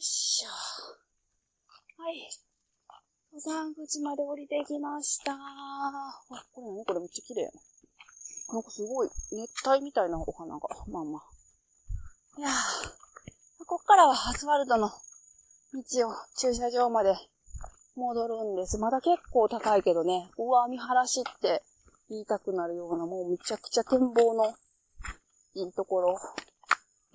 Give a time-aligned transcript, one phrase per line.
[0.00, 0.48] っしょ。
[2.02, 2.26] はい。
[3.32, 5.32] 登山口まで降りてきました。
[5.34, 5.36] あ、
[6.26, 6.84] これ何？
[6.86, 7.60] これめっちゃ綺麗やな。
[8.54, 10.60] なんかすごい、熱帯みたいなお花が。
[10.88, 11.22] まあまあ。
[12.38, 12.52] いやー、
[13.66, 14.94] こっからはアスファルトの道
[16.08, 17.14] を駐車場まで
[17.94, 18.78] 戻るんです。
[18.78, 21.62] まだ結構高いけどね、うわ、見晴らしって
[22.08, 24.54] 言いたくなるような、もうめちゃくちゃ展望の
[25.54, 26.18] いいところ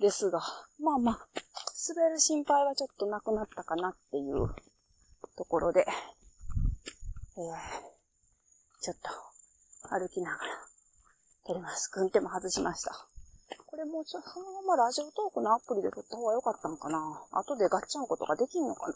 [0.00, 0.40] ですが、
[0.78, 1.26] まあまあ、
[1.88, 4.48] 滑る心配はちょっとなくなったかなっていう
[5.36, 5.84] ところで、
[7.36, 7.42] えー、
[8.80, 9.10] ちょっと
[9.88, 10.50] 歩きながら、
[11.46, 13.06] テレマスクンっても外しました。
[13.66, 16.98] これもうちょっと、そのままラジオトークのアプリで撮った方が良かったのかな
[17.32, 18.94] 後でガッチャンコとかできんのかな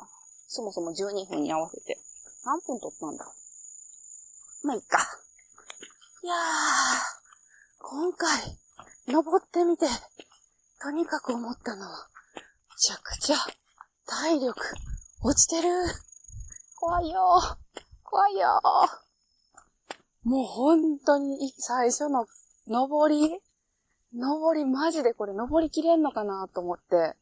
[0.49, 1.99] そもそも12分に合わせて。
[2.45, 3.27] 何分撮ったんだ？
[4.65, 4.99] まあ、いっか。
[6.23, 6.39] いやー、
[7.79, 8.59] 今回、
[9.09, 9.87] 登ってみて、
[10.81, 12.09] とにかく思ったのは、
[12.83, 13.37] ちゃくちゃ
[14.07, 14.55] 体力
[15.23, 15.69] 落ちてる。
[16.77, 17.21] 怖いよ
[18.03, 18.59] 怖いよ
[20.25, 22.25] もう本当に最初の
[22.67, 23.39] 登り
[24.15, 27.13] 登りマジでこれ登りきれんのかなと思って、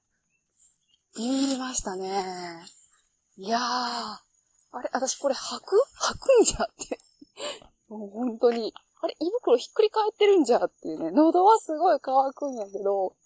[1.17, 2.65] 言いましたね。
[3.37, 4.21] いやー、あ
[4.81, 5.83] れ、私これ吐く？
[5.97, 7.01] 吐くんじゃって。
[7.89, 8.73] もう本当に。
[9.03, 11.11] あれ、胃袋ひっくり返ってるんじゃっていうね。
[11.11, 13.17] 喉はすごい乾くんやけど、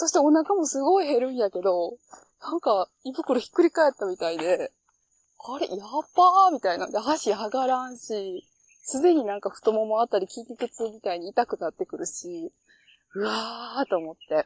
[0.00, 1.96] そしてお腹もすごい減るんやけど、
[2.40, 4.70] なんか胃袋ひっくり返ったみたいで、
[5.40, 5.78] あれ、やっ
[6.16, 6.86] ばーみたいな。
[6.86, 8.46] で、箸上がらんし、
[8.84, 12.52] すでになんか太ももあたり筋肉痛みたいに痛くなってくるし、
[13.16, 14.36] うわーと思って。
[14.36, 14.44] で、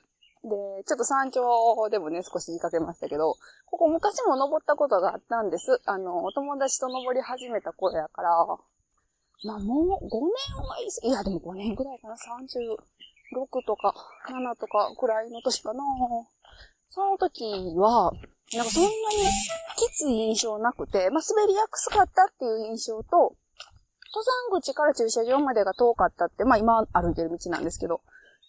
[0.89, 3.37] ちょっと山頂でもね、少し言いかけましたけど、
[3.67, 5.83] ここ昔も登ったことがあったんです。
[5.85, 8.31] あの、お友達と登り始めた頃やから、
[9.45, 10.19] まあもう5
[10.57, 12.77] 年はいいいやでも5年ぐらいかな、30
[13.33, 13.95] 6とか
[14.29, 15.83] 7とかくらいの年かな。
[16.91, 17.45] その時
[17.77, 18.13] は、
[18.55, 18.93] なんかそんなに
[19.77, 23.35] きつい印象なくて、まあ滑りやすかったっていう印象と、
[24.15, 28.03] 登山口から駐車場までが遠かったって、まあ今歩いてる道なんですけど、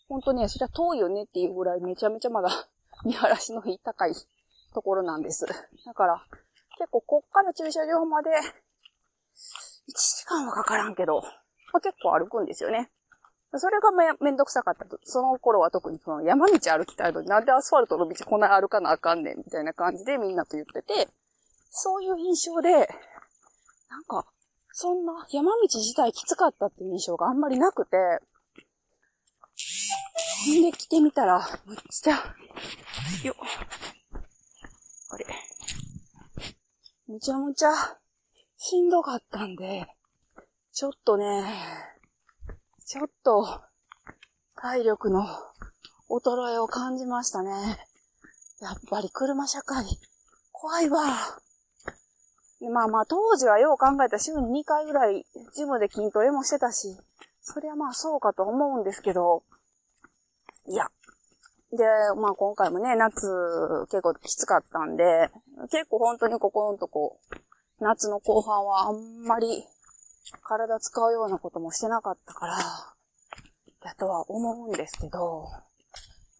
[0.09, 2.49] ほんとね、そりゃ遠いよねっていうぐらいめちゃめちゃまだ
[3.05, 4.13] 見晴らしのいい高い
[4.73, 5.45] ところなんです。
[5.85, 6.25] だから、
[6.77, 8.33] 結構こっから駐車場まで、1
[9.95, 12.91] 時間はかからんけど、まあ、結構歩くんですよね。
[13.59, 14.99] それがめめんどくさかったと。
[15.03, 21.07] その頃は特にその山道歩きたいのになんでアスファルトの道こんな歩かなあかんねんみたいな感じでみんなと言ってて、
[21.69, 22.71] そういう印象で、
[23.89, 24.25] なんか、
[24.71, 27.97] そんな山道自体きつかったっていう印象があんまりなくて、
[30.45, 32.13] ほんで来てみたら、むっちゃ、
[33.23, 33.35] よ
[35.09, 35.25] あれ。
[37.07, 37.69] むちゃむちゃ、
[38.57, 39.87] しんどかったんで、
[40.71, 41.43] ちょっとね、
[42.85, 43.61] ちょっと、
[44.55, 45.25] 体力の
[46.09, 47.51] 衰えを感じましたね。
[48.59, 49.85] やっぱり車社会、
[50.51, 50.99] 怖いわ。
[52.71, 56.97] まあまあ当時はよう考えた週に2回ぐらいジムで筋トレもしてたし、
[57.41, 59.43] そりゃまあそうかと思うんですけど、
[60.67, 60.89] いや。
[61.71, 61.83] で、
[62.17, 63.27] まあ今回もね、夏
[63.87, 65.29] 結構きつかったんで、
[65.71, 67.17] 結構本当にここのとこ、
[67.79, 69.65] 夏の後半はあんまり
[70.41, 72.57] 体使うようなこともしてなかったから、
[73.83, 75.47] だとは思うんですけど、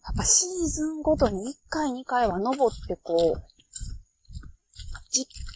[0.04, 3.42] やっぱシーズンごとに1回2回は登ってこう、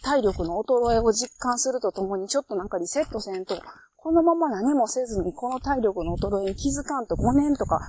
[0.01, 3.61] 体力の衰えを実感するとともにちょっとなんかリセットせんと、
[3.97, 7.81] このまま何もせずにこの体力の衰えに気づかんと5年とか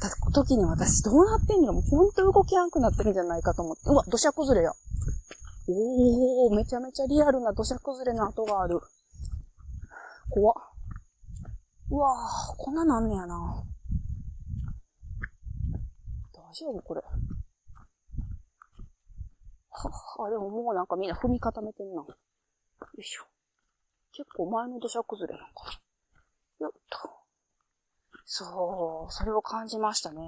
[0.00, 1.72] 経った時に私どうなってんの？
[1.72, 3.82] もうほんと動きやんくなってるんじゃないかと思って。
[3.86, 4.72] うわ、土砂崩れや。
[5.68, 8.80] おー、めちゃめちゃリアルな土砂崩れの跡がある。
[10.30, 10.54] 怖っ。
[11.90, 13.62] うわー、こんななんねやな。
[16.32, 17.02] 大丈夫これ。
[19.70, 22.02] はあ、でももうなんかみんな踏み固めてんな。
[22.02, 22.06] よ
[22.98, 23.24] いしょ。
[24.12, 25.80] 結構前の土砂崩れなんか。
[26.60, 26.98] よっと。
[28.24, 30.20] そう、それを感じましたね。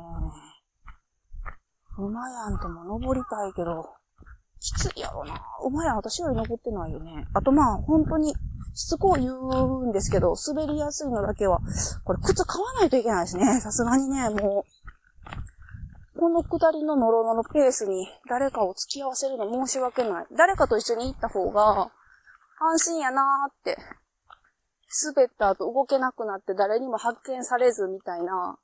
[1.96, 3.94] 馬やんとも登りたいけど、
[4.66, 5.40] きついやろな。
[5.64, 7.26] 馬やん私より登ってないよね。
[7.34, 8.34] あとまあ、本当に、
[8.74, 11.60] しつこう言うんですけど、滑りやすいのだけは、
[12.04, 13.60] これ靴買わないといけないですね。
[13.60, 14.64] さすがにね、も
[16.16, 20.26] う、この下りのノロノロペースに誰かを付き合わせるの申し訳ない。
[20.36, 21.90] 誰かと一緒に行った方が、
[22.58, 23.78] 安心やなーって
[25.14, 28.58] 滑った後動けなくなって誰にも発見されずみたいな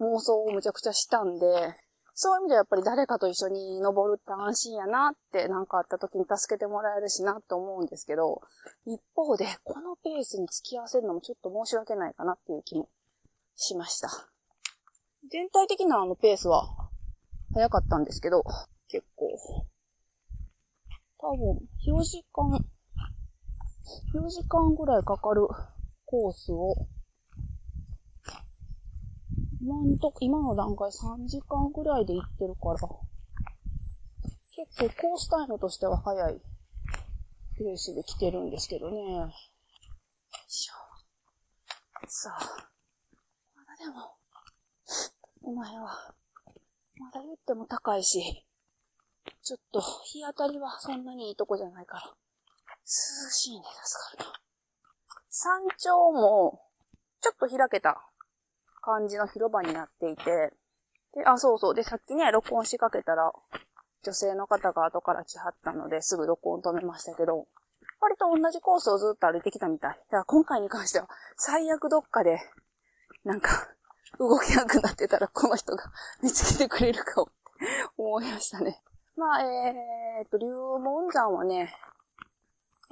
[0.00, 1.74] 妄想をむちゃくちゃしたんで、
[2.14, 8.42] そういう意味ではやっぱり誰かと一緒に登るって安心やなって何かあった時に助けてもらえるしなって思うんですけど、
[8.86, 12.88] 一方でこのペースに付き合わせるのもちょっと申し訳ないかなっていう気も
[13.56, 14.08] しました。
[15.30, 16.68] 全体的なあのペースは
[17.54, 18.42] 早かったんですけど、
[18.90, 19.28] 結構
[21.24, 21.56] 多分、
[21.86, 22.50] 4時間、
[24.12, 25.46] 4時間ぐらいかかる
[26.04, 26.74] コースを、
[29.64, 32.74] 今んと今の段階3時間ぐらいで行ってるから、
[34.56, 36.42] 結構コースタイムとしては早い
[37.56, 38.96] ペースで来てるんですけどね。
[38.98, 39.30] よい
[40.48, 40.74] しょ。
[42.08, 42.70] さあ、
[43.54, 44.16] まだでも、
[45.42, 46.12] お前は、
[46.98, 48.44] まだ言っても高いし、
[49.42, 54.40] ちょっと日当たりはそんなにいいとこじゃないから、涼しいね、助かるな。
[55.30, 56.60] 山頂も、
[57.20, 58.11] ちょっと開けた
[58.82, 60.52] 感じの広場になっていて、
[61.14, 61.74] で、あ、そうそう。
[61.74, 63.32] で、さっきね、録音しかけたら、
[64.02, 67.46] 女性の方が後から来はったので、すぐ録音止めましたけど、
[68.00, 69.90] 割と同じコースをずっと歩いてきたみたい。
[69.90, 72.40] だから今回に関しては、最悪どっかで、
[73.24, 73.68] なんか、
[74.18, 75.84] 動けなくなってたら、この人が
[76.22, 77.32] 見つけてくれるかもって
[77.96, 78.82] 思いましたね。
[79.16, 81.72] まあ、えー、っと、竜門山はね、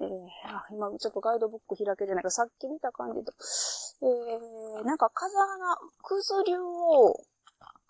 [0.00, 0.06] えー、
[0.46, 3.32] あ、今ちょっとガイドブック開けてないか、さっき見た感じと、
[4.02, 7.20] えー、なんか風穴、くず竜を、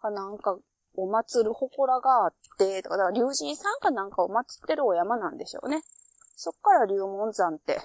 [0.02, 0.58] かなんか、
[0.96, 5.82] お祭る祠があって、とか、だから竜神さんかなんかを祀ってるお山なんでしょうね。
[6.34, 7.78] そっから竜門山って、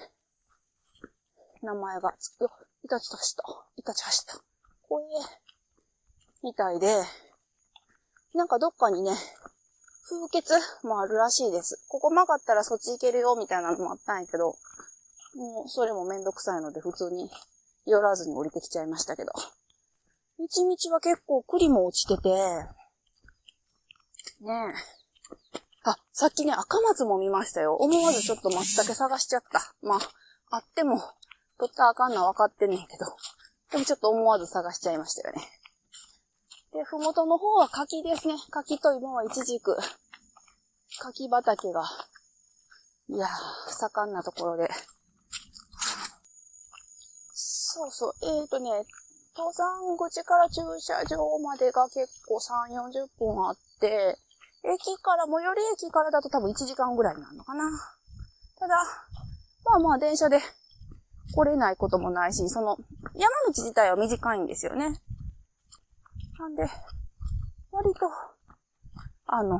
[1.62, 2.48] 名前がつく、
[2.84, 3.44] イタチとした。
[3.76, 4.42] イタチ走った。
[4.88, 5.46] こえ
[6.42, 7.02] みたいで、
[8.34, 9.12] なんかどっかにね、
[10.08, 11.84] 風穴もあるらしいです。
[11.88, 14.56] ここ曲がったらそっち行けるよ、みたいなのもあったんやけど、
[15.34, 17.28] もう、それもめんどくさいので、普通に、
[17.86, 19.32] 寄らずに降りてきちゃいましたけど。
[19.32, 22.68] 道々は結構栗も落ちてて、ね
[24.52, 24.74] え。
[25.82, 27.74] あ、さっきね、赤松も見ましたよ。
[27.74, 29.74] 思わずちょっと松茸探しちゃった。
[29.82, 29.98] まあ、
[30.50, 31.00] あっても、
[31.58, 33.06] 取ったらあかんのは分かってんねんけど。
[33.72, 35.42] でもちょっと思わず探しちゃいましたよね。
[36.76, 38.34] で、ふもとの方は柿ですね。
[38.50, 39.74] 柿と今はイチジク。
[41.00, 41.82] 柿畑が、
[43.08, 43.30] いやー、
[43.72, 44.68] 盛んなところで。
[47.32, 48.70] そうそう、えーとね、
[49.36, 54.18] 登山口から駐車場までが結構3、40分あって、
[54.62, 57.64] 駅から、最寄り駅からだと多分1時間ぐらいになるのかな。
[58.58, 58.74] ただ、
[59.64, 60.40] まあまあ電車で
[61.34, 62.76] 来れないこともないし、その、
[63.14, 65.00] 山道自体は短いんですよね。
[66.38, 66.64] なんで、
[67.72, 68.00] 割と、
[69.26, 69.58] あの、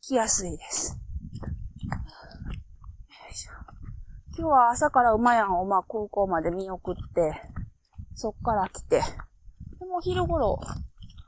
[0.00, 0.98] 来やすいです。
[4.36, 7.42] 今日は朝から馬やんをまあ空港まで見送って、
[8.14, 9.00] そっから来て、
[9.78, 10.58] でも昼頃、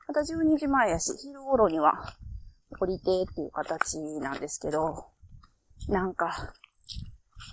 [0.09, 1.93] また12時前やし、昼頃には
[2.81, 5.05] 降りてっていう形なんですけど、
[5.89, 6.53] なんか、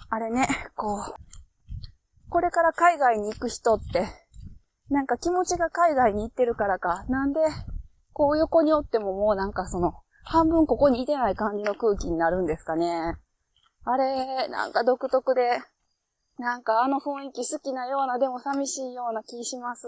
[0.10, 1.16] あれね、こう、
[2.30, 4.08] これから海外に行く人って、
[4.92, 7.40] なんか気持ちが海外に行ってるからか、なんで、
[8.12, 9.94] こう横におってももうなんかその、
[10.26, 13.16] 半分ここにいてない感じの空気になるんですかね。
[13.86, 15.62] あれ、なんか独特で、
[16.38, 19.88] なんかあの雰囲気好きなような、でも寂しいような気します。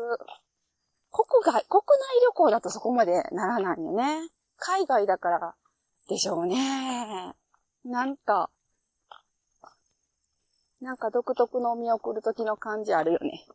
[1.12, 4.30] 国外、国内旅行だとそこまでならないよね。
[4.58, 5.54] 海外だから
[6.08, 7.36] でしょうね。
[7.84, 8.50] なんか、
[10.80, 13.46] なんか独特の見送る時の感じあるよね。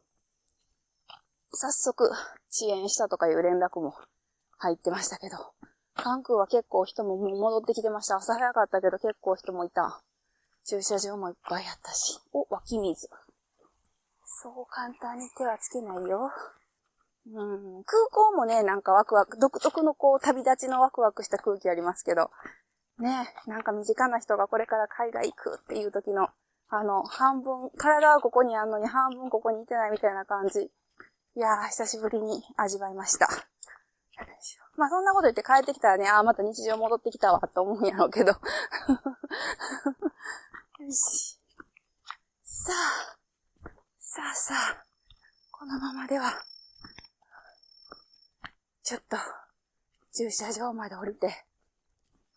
[1.61, 3.93] 早速、遅延したとかいう連絡も
[4.59, 5.37] 入ってましたけど、
[5.95, 8.15] 関空は結構人も戻ってきてました。
[8.15, 10.01] 朝早かったけど結構人もいた。
[10.65, 12.21] 駐車場もいっぱいあったし。
[12.33, 13.09] お、湧き水。
[14.41, 16.31] そう簡単に手はつけないよ。
[17.27, 22.31] うん、空港もね、なんかワクワク、独特のこう、旅立ちのワクワクした空気ありますけど、
[23.01, 26.29] ね、なんか身近な人がこれから海外行くっていう時の、
[26.69, 30.71] あの、半分、体はここにあんのに半分ここにいてないみたいな感じ。
[31.37, 33.29] いやー、久しぶりに味わいました。
[34.77, 38.33] まあそんなこと言って帰ってきたらね、ああ、また日常戻ってきたわ、と思うんやろうけど。
[40.81, 41.39] よし。
[42.43, 42.75] さあ、
[43.99, 44.85] さあさあ、
[45.51, 46.33] このままでは、
[48.83, 49.17] ちょっと、
[50.13, 51.47] 駐車場まで降りて、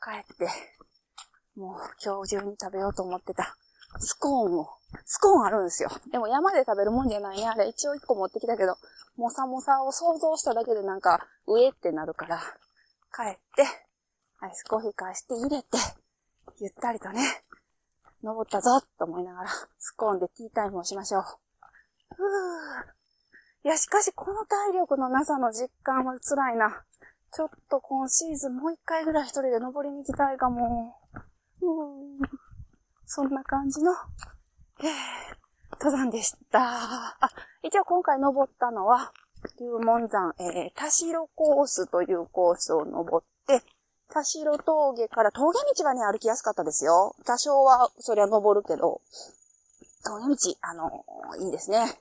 [0.02, 0.50] 帰って、
[1.56, 3.56] もう今日中に食べようと思ってた
[4.00, 4.70] スコーンを、
[5.06, 5.90] スコーンあるんですよ。
[6.12, 7.48] でも山で食べるもんじゃないね。
[7.48, 8.78] あれ一応一個持ってきたけど、
[9.18, 12.40] もさもさを想像しただけでなんか、上ってなるから、
[13.14, 13.64] 帰って、
[14.40, 15.78] アイスコーヒー返して入れて、
[16.60, 17.44] ゆったりとね、
[18.24, 21.24] 登ったぞと思いながら、スコーンでティータイムをしましょう。
[22.16, 23.02] ふぅ。
[23.64, 26.84] いや、しかしこの体力のなさの実感は辛いな。
[27.34, 30.96] ちょっと今シーズンもう一回ぐらい一人で登りに行きたいかも。
[31.62, 32.20] うん。
[33.14, 34.88] そんな感じの、えー、
[35.74, 36.62] 登山でした。
[36.62, 37.30] あ、
[37.62, 39.12] 一応今回登ったのは、
[39.60, 43.66] 龍門山、えー、田代コースというコースを登って、
[44.14, 47.14] 田代峠から峠道はね、歩きやすかったですよ。
[47.26, 49.02] 多少は、そりゃ登るけど、
[50.06, 51.04] 峠道、あの、
[51.44, 52.00] いいですね。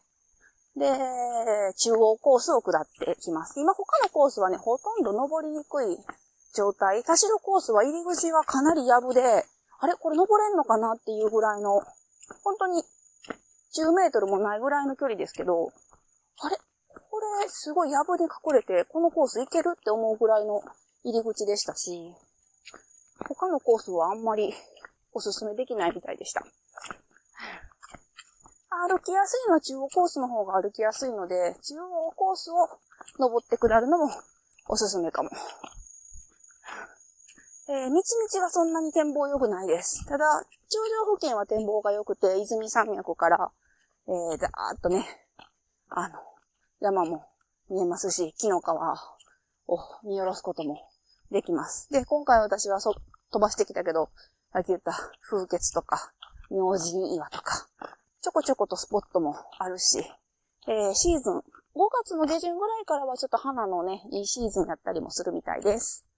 [0.76, 0.86] で、
[1.76, 3.58] 中央コースを下ってきます。
[3.58, 5.98] 今他のコースはね、ほとんど登りにくい
[6.54, 7.02] 状態。
[7.02, 9.44] 田代コースは入り口はかなりやぶで、
[9.80, 9.94] あれ？
[9.94, 10.92] これ登れんのかな？
[10.92, 11.80] っていうぐらいの、
[12.44, 12.82] 本当に
[13.76, 15.72] 10メートルもないぐらいの距離ですけど、
[16.42, 16.56] あれ？
[17.10, 20.60] これすごいやぶに隠れて、このコース行けるって思うぐらいの
[21.04, 22.12] 入り口でしたし、
[23.26, 24.52] 他のコースはあんまり
[25.12, 26.44] おすすめできないみたいでした。
[28.88, 32.68] 歩きやすいのは中央コースの方が歩きやすいので、中央コースを
[33.18, 34.10] 登って下るのも
[34.68, 35.30] おすすめかも。
[37.70, 37.94] えー、道々
[38.44, 40.04] がそんなに展望良くないです。
[40.04, 40.24] ただ、
[40.68, 43.52] 頂上付近は展望が良くて、泉山脈から、
[44.08, 45.06] えー、ざーっとね、
[45.88, 46.18] あの、
[46.80, 47.24] 山も
[47.70, 48.64] 見えますし、木の皮
[49.68, 50.80] を見下ろすことも
[51.30, 51.88] できます。
[51.92, 52.96] で、今回私はそ、
[53.30, 54.08] 飛ばしてきたけど、
[54.52, 54.90] さっき言った
[55.22, 56.10] 風穴とか、
[56.50, 57.68] 明神岩とか、
[58.20, 60.00] ちょこちょことスポットもあるし、
[60.66, 61.42] えー、シーズン、5
[62.04, 66.09] 月の下旬ぐらいからはちょっと花のね、いいシーズンやったりもするみたいです。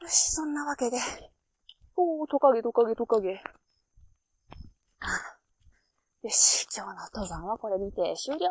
[0.00, 0.98] よし、そんなわけで。
[1.96, 3.42] おー、トカゲ、トカゲ、トカゲ。
[6.22, 8.48] よし、今日の登山はこれにて終了